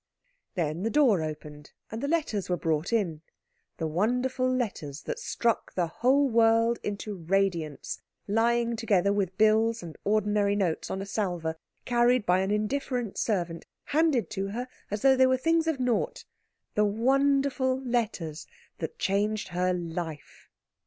[0.55, 3.21] Then the door opened, and the letters were brought in
[3.77, 9.95] the wonderful letters that struck the whole world into radiance lying together with bills and
[10.03, 15.15] ordinary notes on a salver, carried by an indifferent servant, handed to her as though
[15.15, 16.25] they were things of naught
[16.73, 18.47] the wonderful letters
[18.79, 20.49] that changed her life.